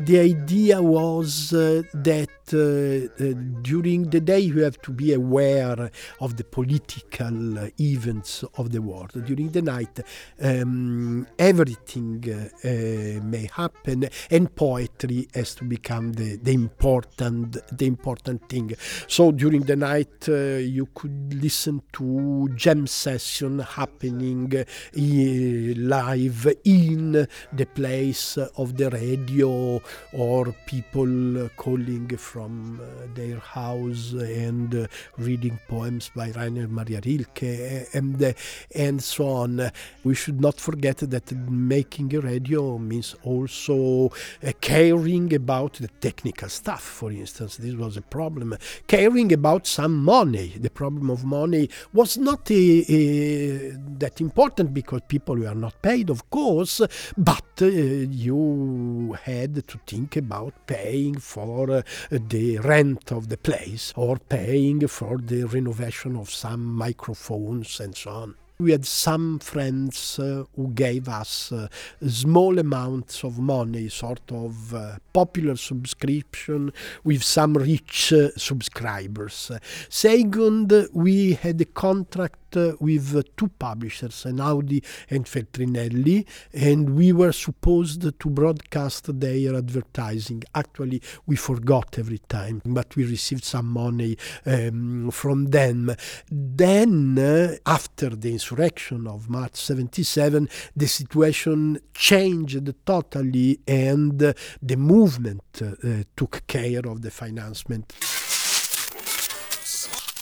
The 0.00 0.18
idea 0.18 0.82
was 0.82 1.50
that 1.50 2.43
during 2.50 4.10
the 4.10 4.20
day 4.20 4.40
you 4.40 4.60
have 4.60 4.80
to 4.82 4.90
be 4.92 5.14
aware 5.14 5.90
of 6.20 6.36
the 6.36 6.44
political 6.44 7.70
events 7.80 8.44
of 8.56 8.72
the 8.72 8.82
world. 8.82 9.12
During 9.24 9.50
the 9.50 9.62
night, 9.62 10.00
um, 10.42 11.26
everything 11.38 12.22
uh, 12.28 13.24
may 13.24 13.48
happen, 13.52 14.08
and 14.30 14.54
poetry 14.54 15.28
has 15.34 15.54
to 15.56 15.64
become 15.64 16.12
the, 16.12 16.36
the 16.36 16.52
important 16.52 17.56
the 17.76 17.86
important 17.86 18.48
thing. 18.48 18.74
So 19.08 19.32
during 19.32 19.62
the 19.62 19.76
night, 19.76 20.28
uh, 20.28 20.58
you 20.58 20.88
could 20.94 21.34
listen 21.42 21.82
to 21.94 22.50
jam 22.54 22.86
session 22.86 23.60
happening 23.60 24.52
uh, 24.54 24.64
live 24.94 26.48
in 26.64 27.26
the 27.52 27.66
place 27.66 28.36
of 28.36 28.76
the 28.76 28.90
radio, 28.90 29.80
or 30.12 30.54
people 30.66 31.48
calling 31.56 32.08
from 32.16 32.33
uh, 32.40 33.06
their 33.14 33.38
house 33.38 34.12
and 34.12 34.88
reading 35.18 35.58
poems 35.68 36.10
by 36.14 36.30
Rainer 36.30 36.68
Maria 36.68 37.00
Rilke 37.04 37.88
and, 37.92 38.34
and 38.74 39.02
so 39.02 39.28
on. 39.28 39.70
We 40.02 40.14
should 40.14 40.40
not 40.40 40.60
forget 40.60 40.98
that 40.98 41.32
making 41.50 42.14
a 42.14 42.20
radio 42.20 42.78
means 42.78 43.14
also 43.22 44.10
uh, 44.42 44.52
caring 44.60 45.32
about 45.34 45.74
the 45.74 45.88
technical 45.88 46.48
stuff, 46.48 46.82
for 46.82 47.10
instance. 47.10 47.56
This 47.56 47.74
was 47.74 47.96
a 47.96 48.02
problem. 48.02 48.56
Caring 48.86 49.32
about 49.32 49.66
some 49.66 50.04
money. 50.04 50.54
The 50.58 50.70
problem 50.70 51.10
of 51.10 51.24
money 51.24 51.70
was 51.92 52.16
not 52.18 52.50
uh, 52.50 52.54
uh, 52.54 53.76
that 53.98 54.20
important 54.20 54.74
because 54.74 55.02
people 55.08 55.36
were 55.36 55.54
not 55.54 55.80
paid, 55.82 56.10
of 56.10 56.28
course, 56.30 56.80
but 57.16 57.44
uh, 57.62 57.66
you 57.66 59.16
had 59.22 59.66
to 59.66 59.78
think 59.86 60.16
about 60.16 60.54
paying 60.66 61.18
for 61.18 61.70
uh, 61.70 61.82
the 62.28 62.58
rent 62.58 63.12
of 63.12 63.28
the 63.28 63.36
place 63.36 63.92
or 63.96 64.18
paying 64.18 64.86
for 64.88 65.18
the 65.18 65.44
renovation 65.44 66.16
of 66.16 66.30
some 66.30 66.64
microphones 66.64 67.80
and 67.80 67.96
so 67.96 68.10
on. 68.10 68.34
We 68.56 68.70
had 68.70 68.86
some 68.86 69.40
friends 69.40 70.16
uh, 70.16 70.44
who 70.54 70.68
gave 70.68 71.08
us 71.08 71.50
uh, 71.50 71.66
small 72.06 72.56
amounts 72.60 73.24
of 73.24 73.40
money, 73.40 73.88
sort 73.88 74.30
of 74.30 74.72
uh, 74.72 74.98
popular 75.12 75.56
subscription 75.56 76.72
with 77.02 77.24
some 77.24 77.54
rich 77.54 78.12
uh, 78.12 78.28
subscribers. 78.36 79.50
Second, 79.88 80.88
we 80.92 81.32
had 81.32 81.60
a 81.60 81.64
contract 81.64 82.38
with 82.78 83.24
two 83.36 83.48
publishers, 83.58 84.22
Einaudi 84.28 84.84
and 85.10 85.24
Feltrinelli, 85.24 86.24
and 86.52 86.90
we 86.90 87.12
were 87.12 87.32
supposed 87.32 88.02
to 88.20 88.30
broadcast 88.30 89.18
their 89.18 89.56
advertising. 89.56 90.44
Actually, 90.54 91.02
we 91.26 91.34
forgot 91.34 91.98
every 91.98 92.18
time, 92.28 92.62
but 92.64 92.94
we 92.94 93.04
received 93.04 93.42
some 93.42 93.66
money 93.66 94.16
um, 94.46 95.10
from 95.10 95.46
them. 95.46 95.92
Then, 96.30 97.18
after 97.66 98.10
the 98.10 98.32
insurrection 98.44 99.06
of 99.06 99.30
March 99.30 99.56
77, 99.56 100.48
the 100.76 100.86
situation 100.86 101.80
changed 101.94 102.74
totally 102.84 103.58
and 103.66 104.18
the 104.18 104.76
movement 104.76 105.62
uh, 105.62 106.02
took 106.14 106.46
care 106.46 106.80
of 106.86 107.00
the 107.00 107.10
financement. 107.10 107.88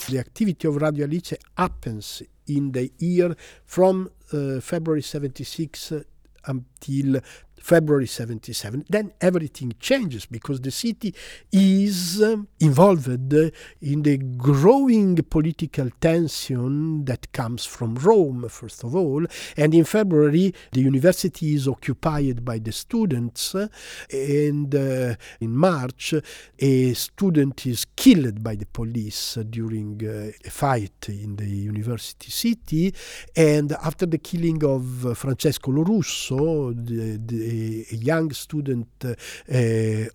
The 0.08 0.18
activity 0.18 0.68
of 0.68 0.76
Radio 0.76 1.06
Alice 1.06 1.34
happens 1.56 2.22
in 2.46 2.70
the 2.70 2.92
year 2.98 3.34
from 3.64 4.08
uh, 4.32 4.60
February 4.60 5.02
76 5.02 5.92
until 6.46 7.20
February 7.62 8.06
77. 8.06 8.84
Then 8.88 9.12
everything 9.20 9.72
changes 9.78 10.26
because 10.26 10.60
the 10.60 10.72
city 10.72 11.14
is 11.52 12.20
um, 12.20 12.48
involved 12.58 13.06
in 13.06 14.02
the 14.02 14.16
growing 14.36 15.14
political 15.16 15.88
tension 16.00 17.04
that 17.04 17.30
comes 17.32 17.64
from 17.64 17.94
Rome, 17.94 18.48
first 18.48 18.82
of 18.82 18.96
all. 18.96 19.24
And 19.56 19.74
in 19.74 19.84
February, 19.84 20.52
the 20.72 20.80
university 20.80 21.54
is 21.54 21.68
occupied 21.68 22.44
by 22.44 22.58
the 22.58 22.72
students. 22.72 23.54
And 24.10 24.74
uh, 24.74 25.14
in 25.40 25.56
March, 25.56 26.14
a 26.58 26.94
student 26.94 27.66
is 27.66 27.86
killed 27.94 28.42
by 28.42 28.56
the 28.56 28.66
police 28.66 29.38
during 29.48 30.00
uh, 30.04 30.32
a 30.44 30.50
fight 30.50 31.08
in 31.08 31.36
the 31.36 31.48
university 31.48 32.30
city. 32.30 32.92
And 33.36 33.70
after 33.72 34.06
the 34.06 34.18
killing 34.18 34.64
of 34.64 35.16
Francesco 35.16 35.70
Lorusso, 35.70 36.74
the, 36.74 37.18
the 37.24 37.51
a, 37.52 37.96
young 37.96 38.32
student 38.32 38.88
uh, 39.04 39.14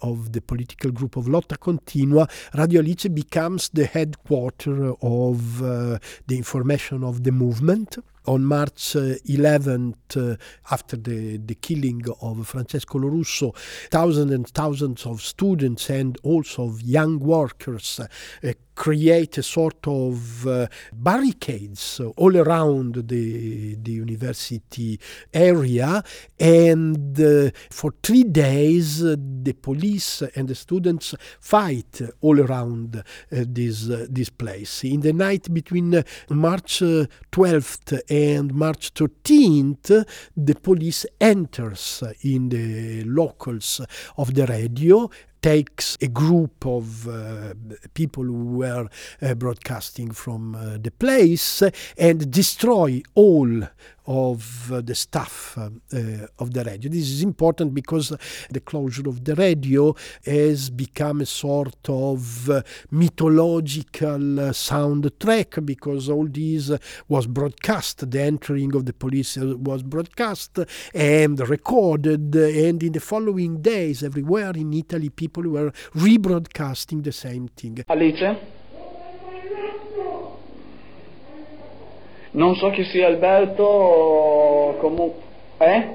of 0.01 0.31
the 0.31 0.41
political 0.41 0.91
group 0.91 1.15
of 1.15 1.27
Lotta 1.27 1.57
Continua, 1.57 2.27
Radio 2.53 2.81
Alice 2.81 3.07
becomes 3.07 3.69
the 3.69 3.85
headquarter 3.85 4.93
of 5.01 5.61
uh, 5.61 5.99
the 6.27 6.37
information 6.37 7.03
of 7.03 7.23
the 7.23 7.31
movement 7.31 7.97
on 8.27 8.45
March 8.45 8.93
11th, 8.93 10.33
uh, 10.33 10.35
after 10.71 10.97
the, 10.97 11.37
the 11.37 11.55
killing 11.55 12.03
of 12.21 12.47
Francesco 12.47 12.99
Lorusso, 12.99 13.55
thousands 13.89 14.31
and 14.31 14.47
thousands 14.49 15.05
of 15.05 15.21
students 15.21 15.89
and 15.89 16.17
also 16.23 16.67
of 16.67 16.81
young 16.81 17.19
workers 17.19 17.99
uh, 17.99 18.53
create 18.77 19.39
a 19.39 19.43
sort 19.43 19.87
of 19.87 20.45
uh, 20.45 20.67
barricades 20.93 21.99
all 22.15 22.37
around 22.37 22.93
the, 23.07 23.75
the 23.75 23.91
university 23.91 24.99
area. 25.33 26.03
And 26.39 27.19
uh, 27.19 27.49
for 27.71 27.91
three 28.03 28.23
days, 28.23 29.03
uh, 29.03 29.15
the 29.17 29.53
police 29.53 30.21
and 30.35 30.47
the 30.47 30.53
students 30.53 31.15
fight 31.39 32.01
all 32.21 32.39
around 32.39 33.03
this, 33.29 33.87
this 33.87 34.29
place. 34.29 34.83
In 34.83 35.01
the 35.01 35.13
night 35.13 35.51
between 35.51 36.03
March 36.29 36.83
12th 37.31 38.01
and 38.17 38.53
March 38.53 38.93
13th, 38.95 40.03
the 40.35 40.55
police 40.55 41.05
enters 41.21 42.03
in 42.21 42.49
the 42.49 43.03
locals 43.03 43.79
of 44.17 44.33
the 44.33 44.45
radio 44.47 45.07
takes 45.39 45.97
a 46.01 46.07
group 46.07 46.65
of 46.65 47.07
uh, 47.07 47.53
people 47.93 48.23
who 48.23 48.57
were 48.57 48.87
uh, 49.21 49.35
broadcasting 49.35 50.09
from 50.09 50.55
uh, 50.55 50.77
the 50.81 50.89
place 50.89 51.61
and 51.97 52.31
destroy 52.31 53.01
all 53.13 53.61
of 54.07 54.71
uh, 54.71 54.81
the 54.81 54.95
staff 54.95 55.57
uh, 55.57 55.69
of 56.39 56.53
the 56.53 56.63
radio. 56.63 56.89
This 56.89 57.09
is 57.09 57.23
important 57.23 57.73
because 57.73 58.13
the 58.49 58.59
closure 58.61 59.07
of 59.07 59.23
the 59.23 59.35
radio 59.35 59.95
has 60.25 60.69
become 60.69 61.21
a 61.21 61.25
sort 61.25 61.89
of 61.89 62.49
uh, 62.49 62.61
mythological 62.91 64.19
soundtrack 64.53 65.65
because 65.65 66.09
all 66.09 66.27
this 66.27 66.71
was 67.07 67.27
broadcast. 67.27 68.09
The 68.09 68.21
entering 68.21 68.73
of 68.75 68.85
the 68.85 68.93
police 68.93 69.37
was 69.37 69.83
broadcast 69.83 70.59
and 70.93 71.39
recorded, 71.49 72.33
and 72.35 72.81
in 72.81 72.93
the 72.93 72.99
following 72.99 73.61
days, 73.61 74.03
everywhere 74.03 74.51
in 74.55 74.73
Italy, 74.73 75.09
people 75.09 75.43
were 75.43 75.71
rebroadcasting 75.95 77.03
the 77.03 77.11
same 77.11 77.49
thing. 77.49 77.83
Alice? 77.89 78.37
Non 82.37 82.55
so 82.55 82.69
chi 82.69 82.83
sia 82.83 83.07
Alberto, 83.07 84.75
comunque... 84.79 85.21
Eh? 85.57 85.87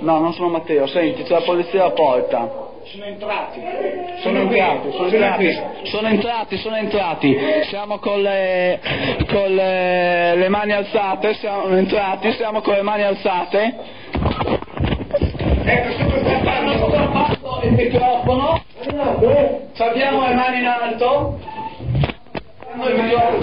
No, 0.00 0.18
non 0.18 0.34
sono 0.34 0.50
Matteo, 0.50 0.86
senti, 0.86 1.22
c'è 1.22 1.32
la 1.32 1.40
polizia 1.40 1.84
alla 1.84 1.92
porta. 1.92 2.68
Sono 2.84 3.04
entrati. 3.04 3.60
Sono 4.20 4.38
entrati, 4.38 4.90
sono 4.90 5.08
entrati, 5.08 5.58
sono 5.84 6.08
entrati, 6.08 6.56
sono 6.58 6.76
entrati. 6.76 7.38
Siamo 7.68 7.98
con 7.98 8.20
le, 8.20 8.80
con 9.30 9.54
le, 9.54 10.36
le 10.36 10.48
mani 10.50 10.72
alzate, 10.72 11.32
siamo 11.32 11.74
entrati, 11.74 12.32
siamo 12.32 12.60
con 12.60 12.74
le 12.74 12.82
mani 12.82 13.02
alzate. 13.04 13.78
Ecco, 15.64 15.92
sto 15.92 16.48
Hanno 16.50 16.86
strappato 16.86 17.60
il 17.62 17.72
microfono. 17.72 18.62
Abbiamo 19.78 20.26
le 20.26 20.34
mani 20.34 20.58
in 20.58 20.66
alto. 20.66 21.38
Il 22.84 22.94
microfono. 22.94 23.39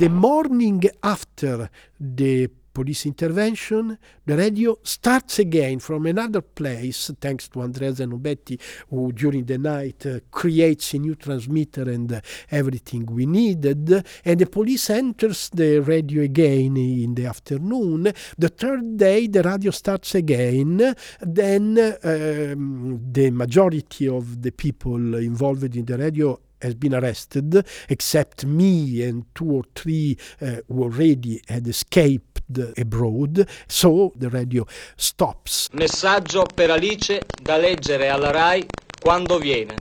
The 0.00 0.08
morning 0.08 0.82
after 1.02 1.68
the 2.00 2.48
police 2.72 3.04
intervention, 3.04 3.98
the 4.24 4.34
radio 4.34 4.78
starts 4.82 5.40
again 5.40 5.78
from 5.78 6.06
another 6.06 6.40
place, 6.40 7.10
thanks 7.20 7.50
to 7.50 7.60
Andrea 7.60 7.92
Zanobetti, 7.92 8.58
who 8.88 9.12
during 9.12 9.44
the 9.44 9.58
night 9.58 10.06
uh, 10.06 10.20
creates 10.30 10.94
a 10.94 10.98
new 11.00 11.16
transmitter 11.16 11.82
and 11.82 12.10
uh, 12.10 12.22
everything 12.50 13.04
we 13.04 13.26
needed. 13.26 14.02
And 14.24 14.40
the 14.40 14.46
police 14.46 14.88
enters 14.88 15.50
the 15.50 15.80
radio 15.80 16.22
again 16.22 16.78
in 16.78 17.14
the 17.14 17.26
afternoon. 17.26 18.10
The 18.38 18.48
third 18.48 18.96
day, 18.96 19.26
the 19.26 19.42
radio 19.42 19.70
starts 19.70 20.14
again. 20.14 20.94
Then 21.20 21.78
um, 22.02 23.00
the 23.12 23.30
majority 23.32 24.08
of 24.08 24.40
the 24.40 24.52
people 24.52 25.16
involved 25.16 25.76
in 25.76 25.84
the 25.84 25.98
radio 25.98 26.40
has 26.60 26.74
been 26.74 26.94
arrested, 26.94 27.64
except 27.88 28.44
me 28.44 29.02
and 29.02 29.24
two 29.34 29.50
or 29.50 29.64
three 29.74 30.16
uh, 30.40 30.56
who 30.68 30.82
already 30.82 31.40
had 31.48 31.66
escaped 31.66 32.40
abroad. 32.76 33.46
So 33.68 34.12
the 34.16 34.28
radio 34.28 34.66
stops. 34.96 35.68
Messaggio 35.72 36.44
per 36.52 36.70
Alice 36.70 37.22
da 37.40 37.56
leggere 37.56 38.08
alla 38.08 38.30
RAI 38.30 38.66
quando 39.00 39.38
viene. 39.38 39.76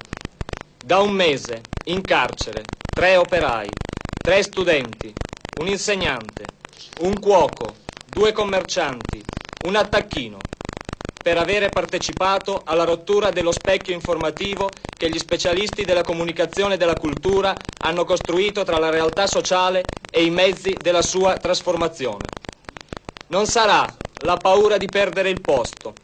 Da 0.84 1.00
un 1.00 1.12
mese, 1.12 1.62
in 1.86 2.02
carcere, 2.02 2.64
tre 2.94 3.18
operai, 3.18 3.68
tre 4.22 4.42
studenti, 4.44 5.14
un 5.60 5.68
insegnante, 5.68 6.46
un 7.02 7.20
cuoco, 7.20 7.76
due 8.06 8.32
commercianti, 8.32 9.22
un 9.66 9.76
attacchino 9.76 10.38
per 11.30 11.38
avere 11.38 11.70
partecipato 11.70 12.64
alla 12.66 12.86
rottura 12.86 13.30
dello 13.30 13.52
specchio 13.52 13.94
informativo 13.94 14.74
che 14.98 15.12
gli 15.12 15.20
specialisti 15.20 15.86
della 15.86 16.02
comunicazione 16.02 16.74
e 16.74 16.78
della 16.78 16.96
cultura 16.96 17.56
hanno 17.78 18.04
costruito 18.04 18.64
tra 18.64 18.80
la 18.80 18.90
realtà 18.90 19.28
sociale 19.28 19.86
e 20.10 20.24
i 20.24 20.32
mezzi 20.32 20.80
della 20.82 21.04
sua 21.04 21.38
trasformazione. 21.38 22.32
Non 23.28 23.46
sarà 23.46 23.96
la 24.22 24.40
paura 24.40 24.78
di 24.78 24.90
perdere 24.90 25.30
il 25.30 25.38
posto 25.42 25.98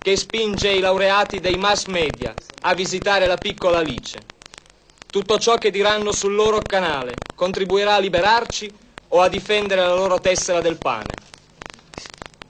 che 0.00 0.16
spinge 0.16 0.72
i 0.72 0.80
laureati 0.80 1.38
dei 1.38 1.58
mass 1.58 1.84
media 1.84 2.34
a 2.62 2.74
visitare 2.74 3.28
la 3.28 3.38
piccola 3.38 3.78
Alice. 3.78 4.20
Tutto 5.10 5.38
ciò 5.38 5.58
che 5.58 5.70
diranno 5.70 6.10
sul 6.10 6.34
loro 6.34 6.66
canale 6.66 7.20
contribuirà 7.36 7.94
a 7.94 7.98
liberarci 8.00 8.68
o 9.10 9.20
a 9.20 9.28
difendere 9.28 9.82
la 9.82 9.94
loro 9.94 10.18
tessera 10.18 10.60
del 10.60 10.78
pane 10.78 11.30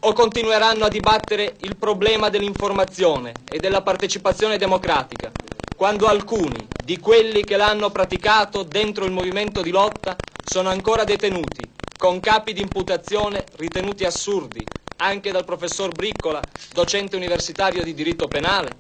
o 0.05 0.13
continueranno 0.15 0.85
a 0.85 0.89
dibattere 0.89 1.57
il 1.61 1.77
problema 1.77 2.29
dell'informazione 2.29 3.43
e 3.49 3.61
della 3.61 3.83
partecipazione 3.83 4.59
democratica, 4.59 5.33
quando 5.77 6.07
alcuni 6.09 6.69
di 6.77 6.99
quelli 6.99 7.45
che 7.45 7.57
l'hanno 7.57 7.91
praticato 7.91 8.65
dentro 8.65 9.05
il 9.05 9.13
movimento 9.13 9.63
di 9.63 9.71
lotta 9.71 10.19
sono 10.43 10.71
ancora 10.71 11.05
detenuti, 11.05 11.71
con 11.97 12.19
capi 12.19 12.53
di 12.53 12.61
imputazione 12.61 13.47
ritenuti 13.57 14.05
assurdi, 14.05 14.69
anche 14.97 15.31
dal 15.31 15.45
professor 15.45 15.93
Briccola, 15.93 16.45
docente 16.73 17.15
universitario 17.15 17.85
di 17.85 17.95
diritto 17.95 18.29
penale? 18.29 18.75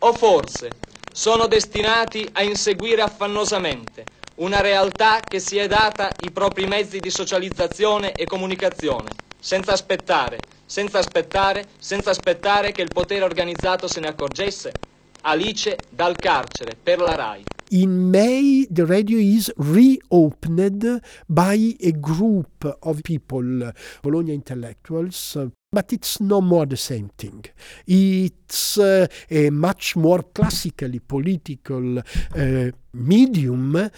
O 0.00 0.12
forse 0.12 0.74
sono 1.12 1.46
destinati 1.46 2.28
a 2.32 2.42
inseguire 2.42 3.00
affannosamente 3.02 4.14
una 4.36 4.60
realtà 4.60 5.26
che 5.28 5.38
si 5.38 5.56
è 5.56 5.68
data 5.68 6.14
i 6.18 6.30
propri 6.30 6.66
mezzi 6.66 7.00
di 7.00 7.10
socializzazione 7.10 8.16
e 8.16 8.26
comunicazione, 8.26 9.24
senza 9.46 9.74
aspettare, 9.74 10.40
senza 10.64 10.98
aspettare, 10.98 11.66
senza 11.78 12.10
aspettare 12.10 12.72
che 12.72 12.82
il 12.82 12.90
potere 12.92 13.22
organizzato 13.22 13.86
se 13.86 14.00
ne 14.00 14.08
accorgesse. 14.08 14.72
Alice 15.20 15.78
dal 15.88 16.16
carcere 16.16 16.74
per 16.74 16.98
la 16.98 17.14
RAI. 17.14 17.44
In 17.70 18.08
May, 18.10 18.66
the 18.68 18.84
radio 18.84 19.18
is 19.18 19.52
reopened 19.56 21.00
by 21.26 21.76
a 21.80 21.92
group 21.92 22.76
of 22.80 23.00
people, 23.02 23.72
Bologna 24.02 24.32
intellectuals, 24.32 25.38
but 25.70 25.92
it's 25.92 26.18
no 26.18 26.40
more 26.40 26.66
the 26.66 26.76
same 26.76 27.10
thing. 27.14 27.44
It's 27.84 28.76
uh, 28.76 29.06
a 29.30 29.50
much 29.50 29.94
more 29.94 30.24
classically 30.32 30.98
political 30.98 31.98
uh, 31.98 32.70
medium, 32.96 33.90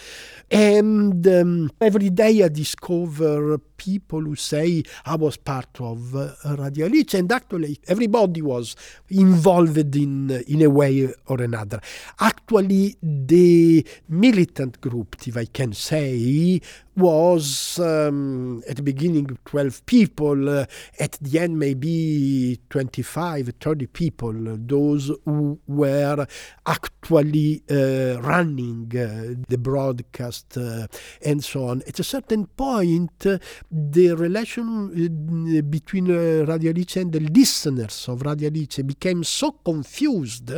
and 0.51 1.27
um, 1.27 1.71
every 1.81 2.11
day 2.11 2.43
I 2.43 2.49
discover 2.49 3.59
people 3.59 4.21
who 4.21 4.35
say 4.35 4.83
I 5.07 5.15
was 5.15 5.37
part 5.37 5.81
of 5.81 6.15
uh, 6.15 6.35
Radio 6.59 6.87
and 6.87 7.33
actually 7.33 7.79
everybody 7.87 8.43
was 8.43 8.77
involved 9.09 9.97
in 9.97 10.31
in 10.49 10.63
a 10.63 10.71
way 10.71 11.09
or 11.27 11.41
another. 11.41 11.81
Actually, 12.21 12.97
the 13.03 13.87
militant 14.09 14.81
group, 14.81 15.17
if 15.27 15.37
I 15.37 15.45
can 15.47 15.73
say, 15.73 16.61
was 16.97 17.79
um, 17.79 18.63
at 18.69 18.77
the 18.77 18.83
beginning 18.83 19.39
12 19.45 19.87
people, 19.87 20.49
uh, 20.49 20.67
at 20.99 21.13
the 21.21 21.39
end 21.39 21.59
maybe 21.59 22.59
25, 22.71 23.53
30 23.61 23.87
people, 23.87 24.35
those 24.35 25.13
who 25.25 25.59
were 25.69 26.27
actually 26.67 27.63
uh, 27.71 28.21
running 28.21 28.88
the 28.91 29.59
broadcast 29.59 30.57
uh, 30.57 30.87
and 31.25 31.43
so 31.45 31.67
on. 31.69 31.83
At 31.87 31.99
a 31.99 32.05
certain 32.05 32.47
point, 32.47 33.27
uh, 33.27 33.39
the 33.71 34.15
relation 34.15 35.59
uh, 35.59 35.63
between 35.63 36.07
Radio 36.07 36.73
Alice 36.73 36.97
and 36.97 37.13
the 37.13 37.21
listeners 37.21 38.09
of 38.09 38.23
Radio 38.23 38.49
Alice 38.49 38.79
became 38.79 39.25
so 39.25 39.53
confused, 39.53 40.51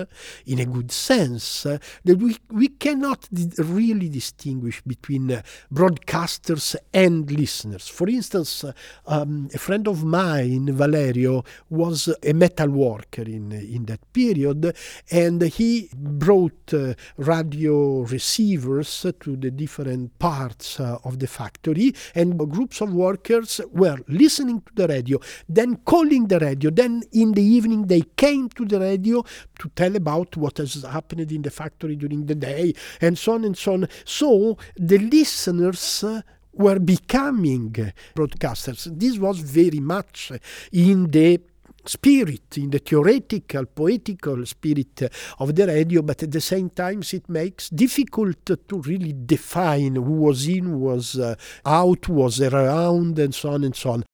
in 0.46 0.58
a 0.58 0.64
good 0.64 0.92
sense, 0.92 1.62
that 1.62 2.16
we, 2.18 2.36
we 2.50 2.68
cannot 2.68 3.28
really 3.58 4.08
distinguish 4.08 4.82
between 4.82 5.42
broadcasters 5.72 6.76
and 6.92 7.30
listeners. 7.30 7.88
For 7.88 8.08
instance, 8.08 8.64
um, 9.06 9.48
a 9.54 9.58
friend 9.58 9.88
of 9.88 10.04
mine, 10.04 10.72
Valerio, 10.72 11.44
was 11.68 12.08
a 12.22 12.32
metal 12.32 12.68
worker 12.68 13.22
in, 13.22 13.52
in 13.52 13.84
that 13.86 14.12
period, 14.12 14.74
and 15.10 15.42
he 15.42 15.90
brought 15.94 16.74
uh, 16.74 16.94
radio 17.16 18.02
receivers 18.20 19.06
to 19.20 19.36
the 19.36 19.50
different 19.50 20.18
parts 20.18 20.78
uh, 20.78 20.98
of 21.04 21.18
the 21.18 21.26
factory, 21.26 21.94
and 22.14 22.38
groups 22.50 22.80
of 22.82 22.92
workers 22.92 23.60
were 23.72 23.98
listening 24.08 24.60
to 24.66 24.72
the 24.74 24.86
radio, 24.86 25.18
then 25.48 25.76
calling 25.92 26.28
the 26.28 26.38
radio. 26.38 26.70
Then 26.70 27.02
in 27.12 27.32
the 27.32 27.42
evening, 27.42 27.86
they 27.86 28.02
came 28.24 28.48
to 28.50 28.64
the 28.66 28.78
radio 28.78 29.24
to 29.60 29.68
tell 29.74 29.96
about 29.96 30.36
what 30.36 30.58
has 30.58 30.82
happened 30.82 31.32
in 31.32 31.42
the 31.42 31.50
factory 31.50 31.96
during 31.96 32.26
the 32.26 32.34
day, 32.34 32.74
and 33.00 33.18
so 33.18 33.32
on 33.32 33.44
and 33.44 33.56
so 33.56 33.72
on. 33.72 33.88
So 34.04 34.58
the 34.76 34.98
listeners 34.98 36.04
uh, 36.04 36.20
were 36.52 36.78
becoming 36.78 37.72
broadcasters. 38.14 38.80
This 38.98 39.18
was 39.18 39.38
very 39.38 39.80
much 39.80 40.32
in 40.72 41.10
the 41.10 41.40
spirit, 41.84 42.56
in 42.58 42.70
the 42.70 42.78
theoretical, 42.78 43.66
poetical 43.66 44.44
spirit 44.46 45.02
of 45.38 45.54
the 45.54 45.66
radio, 45.66 46.02
but 46.02 46.22
at 46.22 46.30
the 46.30 46.40
same 46.40 46.70
time 46.70 47.02
it 47.12 47.28
makes 47.28 47.68
difficult 47.70 48.46
to 48.46 48.80
really 48.82 49.12
define 49.12 49.96
who 49.96 50.12
was 50.12 50.46
in, 50.46 50.80
was 50.80 51.18
uh, 51.18 51.34
out, 51.64 52.08
was 52.08 52.40
around, 52.40 53.18
and 53.18 53.34
so 53.34 53.50
on 53.50 53.64
and 53.64 53.76
so 53.76 53.90
on. 53.90 54.04